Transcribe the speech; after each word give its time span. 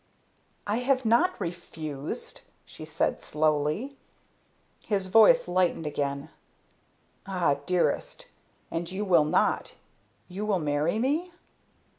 "I 0.65 0.77
have 0.77 1.05
not 1.05 1.39
refused," 1.39 2.41
she 2.65 2.85
said 2.85 3.21
slowly. 3.21 3.97
His 4.87 5.05
voice 5.05 5.47
lightened 5.47 5.85
again. 5.85 6.31
"Ah, 7.27 7.57
dearest! 7.67 8.25
And 8.71 8.91
you 8.91 9.05
will 9.05 9.25
not! 9.25 9.75
You 10.27 10.43
will 10.47 10.57
marry 10.57 10.97
me?" 10.97 11.29